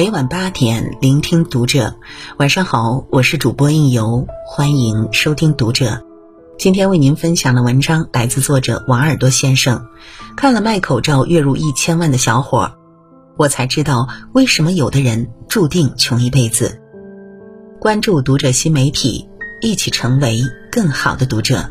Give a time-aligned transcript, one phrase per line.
[0.00, 1.94] 每晚八点，聆听读者。
[2.38, 6.02] 晚上好，我是主播应由，欢迎收听读者。
[6.58, 9.84] 今天为您分享的文章来自作者王耳朵先生。
[10.38, 12.72] 看了卖口罩月入一千万的小伙，
[13.36, 16.80] 我才知道为什么有的人注定穷一辈子。
[17.78, 19.28] 关注读者新媒体，
[19.60, 20.40] 一起成为
[20.72, 21.70] 更好的读者。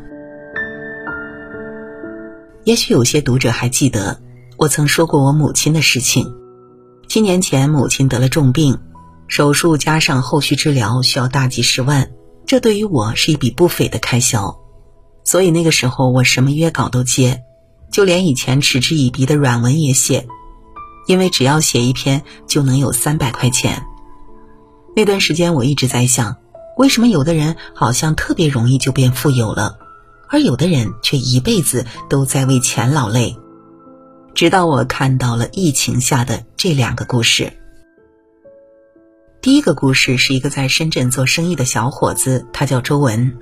[2.64, 4.22] 也许有些读者还记得，
[4.56, 6.32] 我曾说过我母亲的事情。
[7.10, 8.78] 七年前，母亲得了重病，
[9.28, 12.12] 手术加上后续治疗需要大几十万，
[12.46, 14.60] 这对于我是一笔不菲的开销。
[15.24, 17.42] 所以那个时候，我什么约稿都接，
[17.92, 20.28] 就连以前嗤之以鼻的软文也写，
[21.08, 23.82] 因为只要写一篇就能有三百块钱。
[24.96, 26.38] 那段时间，我一直在想，
[26.78, 29.80] 为什么有的人好像特别容易就变富有了，
[30.30, 33.36] 而有的人却一辈子都在为钱劳累。
[34.34, 37.52] 直到我看到了疫情下的这两个故事。
[39.42, 43.38] 第一个故事是一个在深圳做生意的小伙子，他叫周文。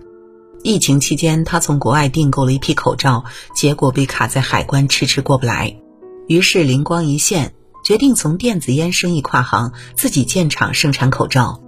[0.64, 3.24] 疫情期间，他从国外订购了一批口罩，
[3.56, 5.76] 结果被卡在海关，迟迟过不来。
[6.28, 11.62] 于是灵光一现，决定从电子烟生意跨行，自己建厂生产口罩。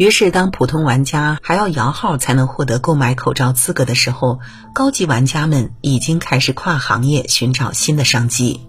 [0.00, 4.40] 于是，当普通玩家还要摇号才能获得购买口罩资格的时候，
[4.72, 8.62] 高级玩家们已经开始跨行业寻找新的商机。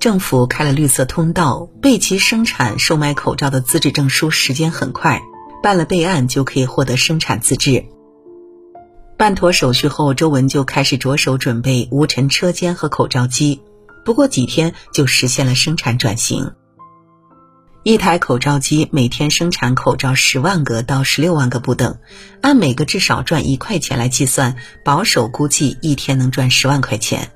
[0.00, 5.22] 政府开了绿色通道，备齐生产、售卖口罩的资质证书，时间很快，
[5.62, 7.84] 办了备案就可以获得生产资质。
[9.16, 13.62] 办妥手续后，周文就开始着手准备无尘车间和口罩机，
[14.04, 16.50] 不过几天就实现了生产转型。
[17.84, 21.98] 一台口罩机每天生产口罩十万个到十六万个不等，
[22.40, 27.30] 按每个至少赚一块钱来计算，保守估计一天能赚十万块钱。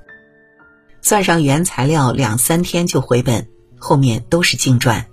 [1.03, 5.05] 算上原材料，两三天就回本，后面都是净赚。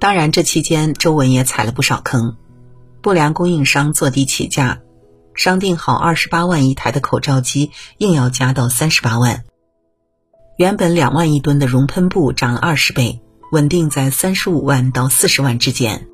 [0.00, 2.36] 当然，这期间周文也踩了不少坑，
[3.00, 4.80] 不良供应商坐地起价，
[5.36, 9.44] 商定好二十八万一台的口罩机，硬要加到三十八万。
[10.56, 13.22] 原本两万一吨的熔喷布涨了二十倍。
[13.50, 16.06] 稳定在三十五万到四十万之间。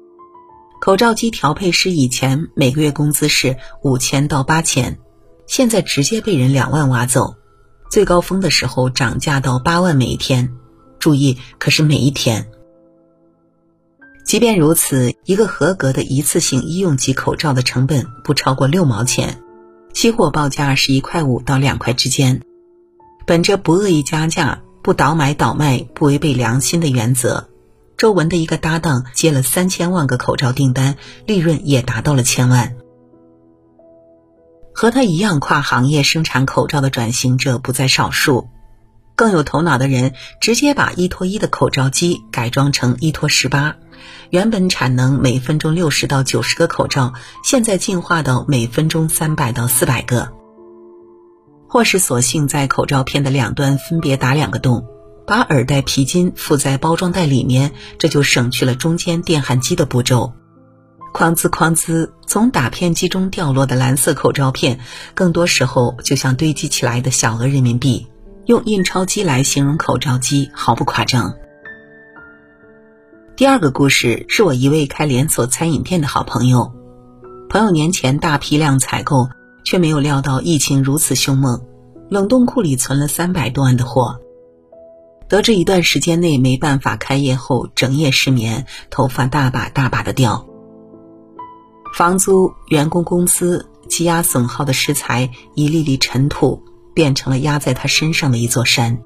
[0.81, 4.99] 口罩机调配师以前每个月工资是五千到八千，
[5.47, 7.35] 现在直接被人两万挖走。
[7.91, 10.53] 最高峰的时候涨价到八万每一天，
[10.99, 12.49] 注意可是每一天。
[14.25, 19.41] 即便如此，一个合格的一次性医用级口罩的成本不超过六毛钱，
[19.93, 22.43] 期货报价是一块五到两块之间。
[23.25, 24.63] 本着不恶意加价。
[24.87, 27.49] 不倒买倒卖，不违背良心的原则。
[27.97, 30.95] 周文的一个搭档接了三千万个口罩订单，
[31.27, 32.77] 利润也达到了千万。
[34.73, 38.49] 和他一样跨行业生产口罩的转型者不在少数，
[39.17, 43.75] 更有头脑的人直接把一拖一的口罩机改装成一拖十八，
[44.31, 50.33] 原本产能每分钟六十到九十个口罩，现在进化到每分钟三百到四百个。
[51.69, 54.87] 或是索性在口罩片的两端分别打两个洞，
[55.27, 60.33] 把耳带皮筋附在包装袋里面，这就省去了中间电焊机的步骤。
[61.13, 64.81] 哐滋哐滋，从打片机中掉落的蓝色口罩片，
[65.15, 68.07] 更多时候就像堆积起来的小额人民币。
[68.45, 71.35] 用印钞机来形容口罩机毫不夸张。
[73.35, 76.73] 第二个故事是我一位开连锁餐饮店的好朋友，
[77.49, 79.29] 朋友年前大批量采购。
[79.67, 81.61] 却没有料到疫情如此凶猛，
[82.09, 84.21] 冷冻库里存了三百多万的货。
[85.29, 90.47] 得知一段时间内没办法开业后，整夜失眠，头发大把大把的掉。
[91.93, 96.63] 房租、员工工资、积压损耗的食材，一粒粒尘土，
[96.95, 99.03] 变成了压在他身上的一座山。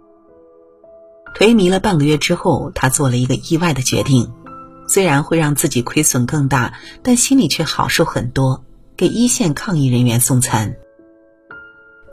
[1.34, 4.30] 颓靡了半个月之后，他做了一个意外的决定，
[4.86, 8.62] 虽然会让自己亏损更大，但心里却好受很多。
[9.00, 10.76] 给一线抗疫人员送餐。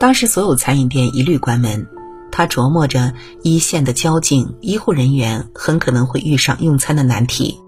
[0.00, 1.86] 当时所有餐饮店一律关门，
[2.32, 3.12] 他琢磨着
[3.42, 7.58] 一线的交警、医护人员很可能会遇上用餐的难题，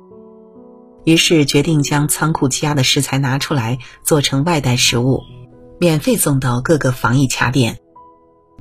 [1.04, 5.20] 于是决定将仓库积压的食材拿出来做成外带食物，
[5.78, 7.78] 免费送到各个防疫卡点，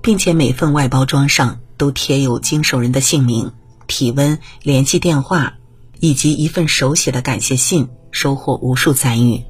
[0.01, 3.53] 并且每份外包装上都贴有经手人的姓名、
[3.87, 5.53] 体温、联系电话
[6.01, 9.45] 以及一份手写的感谢信，收获无数赞誉。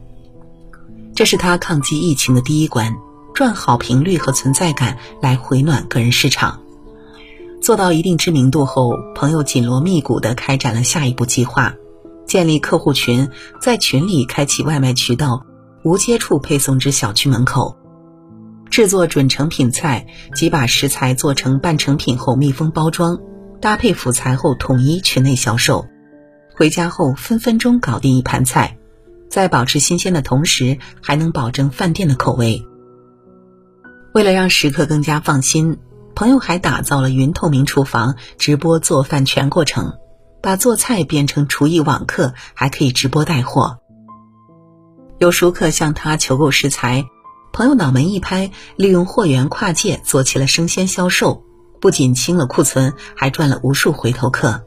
[1.19, 2.95] 这是他抗击疫情的第一关，
[3.33, 6.62] 赚好评率和存在感来回暖个人市场。
[7.62, 11.74] 做到一定知名度后，朋友紧锣密鼓地开展了下一步计划：
[12.25, 13.27] 建立客户群，
[13.60, 15.45] 在群里开启外卖渠道，
[15.83, 17.75] 无接触配送至小区门口；
[18.69, 23.19] 制作准成品菜，即把食材做成半成品后密封包装，
[23.60, 25.86] 搭配辅材后统一群内销售。
[26.56, 28.77] 回家后分分钟搞定一盘菜，
[29.29, 32.65] 在保持新鲜的同时，还能保证饭店的口味。
[34.13, 35.77] 为了让食客更加放心，
[36.15, 39.93] 朋友还打造了云透明厨房，直播做饭全过程，
[40.41, 43.79] 把做菜变成厨艺网课，还可以直播带货。
[45.19, 47.05] 有熟客向他求购食材，
[47.53, 51.43] 朋友脑门一拍，利用货源跨界做起了生鲜销售，
[51.79, 54.63] 不仅清了库存，还赚了无数回头客。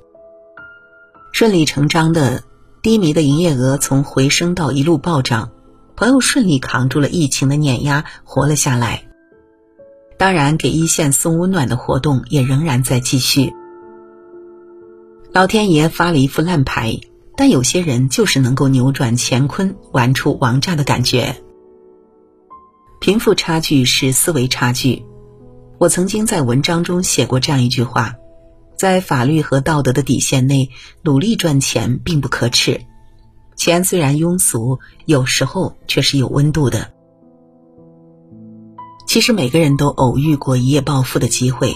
[1.32, 2.44] 顺理成章的，
[2.82, 5.52] 低迷的营业额从回升到一路暴涨，
[5.94, 9.05] 朋友顺利扛住了疫情的碾压，活了下来。
[10.19, 13.52] 当然，给一线送温暖的活动也仍然在继续。
[15.31, 16.99] 老天爷发了一副烂牌，
[17.37, 21.37] 但有些人就是能够扭转乾坤，玩出王炸的感觉。
[23.00, 25.05] 贫富差距是思维差距。
[25.79, 28.17] 我曾经在文章中写过这样一句话。
[28.76, 30.70] 在法律和道德的底线内，
[31.02, 32.80] 努力赚钱并不可耻。
[33.54, 36.92] 钱虽然庸俗，有时候却是有温度的。
[39.06, 41.74] 其实每个人都偶遇过一夜暴富的机会，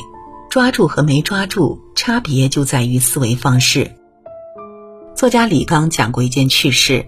[0.51, 3.93] 抓住和没抓住，差别就在于思维方式。
[5.15, 7.07] 作家李刚讲过一件趣事，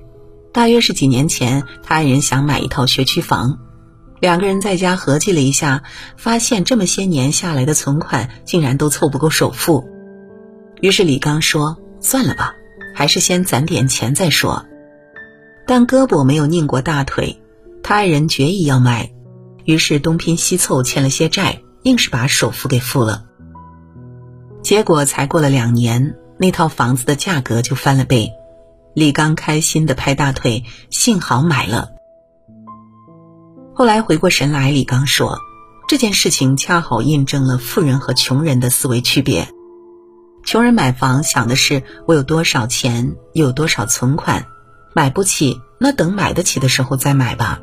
[0.53, 3.59] 大约是几年前，他爱人想买一套学区房，
[4.21, 5.83] 两个人在家合计了一下，
[6.17, 9.89] 发现这么些年下来的存款竟然都凑不够首付。
[10.81, 12.55] 于是李刚说：“算了吧，
[12.95, 14.67] 还是先攒点钱再说。”
[15.67, 17.41] 但胳膊没有拧过大腿，
[17.83, 19.11] 他爱人决意要买，
[19.65, 23.25] 于是东拼西凑欠了些债，硬是把首付给付了。
[24.63, 28.33] 结果才过了两年，那套房子的价格就翻了倍。
[28.95, 31.91] 李刚开心的拍大腿，幸好买了。
[33.79, 35.39] 后来回过神来，李刚说
[35.87, 39.47] ：“这件事情恰好印证了富人和穷人的思维区别。”
[40.43, 44.47] 穷人买房想的是我有多少钱，有多少存款，
[44.97, 47.61] 买不起，那等买得起的时候再买吧。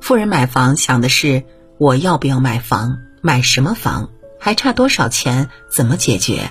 [0.00, 1.44] 富人买房想的是
[1.76, 4.08] 我要不要买房，买什么房，
[4.40, 6.50] 还差多少钱，怎么解决。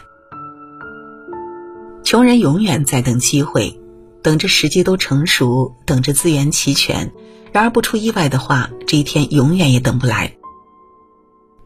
[2.04, 3.82] 穷人永远在等机会，
[4.22, 7.12] 等着时机都成熟，等着资源齐全。
[7.56, 10.36] 然而不出意外的话，这一天永远也等不来。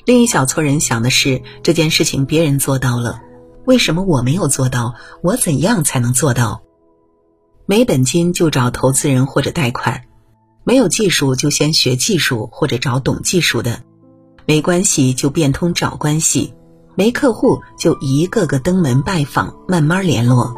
[0.05, 3.19] 另一小撮人想的是这件事情别人做到了。
[3.65, 4.93] 为什么我没有做到？
[5.23, 6.61] 我怎样才能做到？
[7.65, 10.03] 没本金就找投资人或者贷款，
[10.63, 13.81] 没有技术就先学技术或者找懂技术的，
[14.45, 16.53] 没关系就变通找关系，
[16.93, 20.53] 没客户就一个个登门拜访，慢慢联络。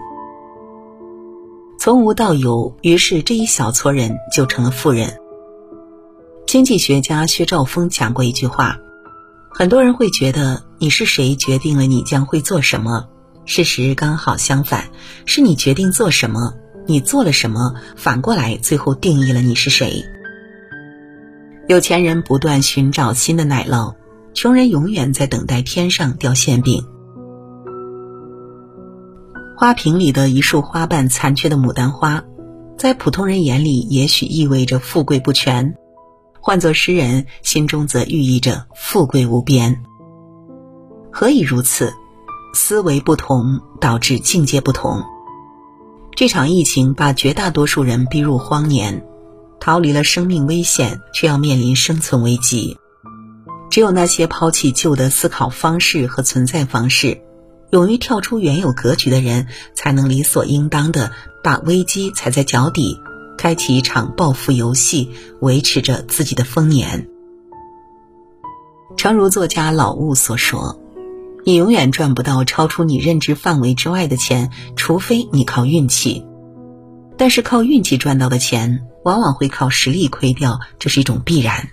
[1.80, 5.20] 从无到有，于是这一小撮人就成了富人。
[6.52, 8.78] 经济学家薛兆丰讲过一句话。
[9.52, 13.08] 很多人会觉得你是谁决定了你将会做什么，
[13.46, 14.90] 事实刚好相反，
[15.26, 16.54] 是你决定做什么，
[16.86, 20.04] 你做了什么，反过来最后定义了你是谁。
[21.70, 23.96] 有钱人不断寻找新的奶酪，
[24.34, 26.86] 穷人永远在等待天上掉馅饼。
[29.56, 32.26] 花瓶里的一束花瓣残缺的牡丹花，
[32.78, 35.78] 在普通人眼里也许意味着富贵不全。
[36.42, 39.84] 换作诗人心中则寓意着富贵无边。
[41.12, 41.94] 何以如此？
[42.54, 45.04] 思维不同导致境界不同。
[46.16, 49.06] 这场疫情把绝大多数人逼入荒年，
[49.60, 52.78] 逃离了生命危险，却要面临生存危机。
[53.70, 57.22] 只有那些抛弃旧的思考方式和存在方式，
[57.70, 61.12] 勇于跳出原有格局的人，才能理所应当的
[61.44, 63.00] 把危机踩在脚底。
[63.42, 67.08] 开启一场暴富游戏，维持着自己的丰年。
[68.96, 70.80] 诚如作家老物所说
[71.44, 76.24] ：“你永远赚不到超出你认知范围之外的钱，除非你靠运气。
[77.18, 81.70] 但是靠运气赚到的钱，往往会靠实力亏掉，这是一种必然。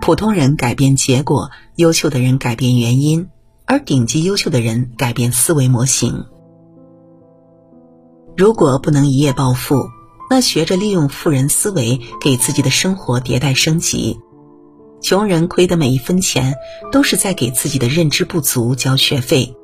[0.00, 3.28] 普通人改变结果，优秀的人改变原因，
[3.66, 6.24] 而顶级优秀的人改变思维模型。
[8.34, 9.76] 如果不能一夜暴富，
[10.30, 14.18] 那学着利用富人思维，给自己的生活迭代升级。
[15.02, 16.54] 穷人亏的每一分钱，
[16.90, 19.54] 都是在给自己的认知不足交学费；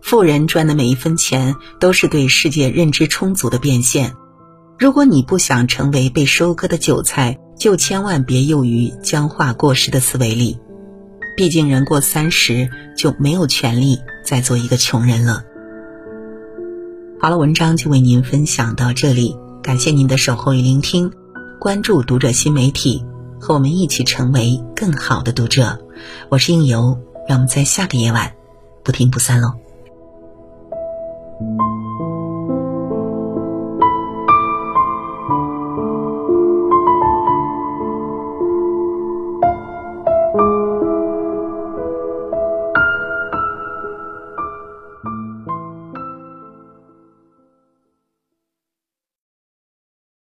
[0.00, 4.14] 富人赚的每一分钱，都是对世界认知充足的变现。
[4.78, 10.58] 如果你不想成为被收割的韭菜，就千万别囿于僵化过时的思维里。
[11.36, 15.44] 毕竟人过三十，就没有权利再做一个穷人了。
[17.20, 19.36] 好了，文章就为您分享到这里。
[19.62, 21.12] 感谢您的守候与聆听，
[21.60, 23.04] 关注读者新媒体，
[23.40, 25.78] 和我们一起成为更好的读者。
[26.28, 28.34] 我是应由，让我们在下个夜晚
[28.82, 29.61] 不听不散喽。